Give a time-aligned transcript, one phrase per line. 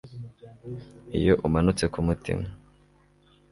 [1.19, 2.47] Iyo umanutse kumutima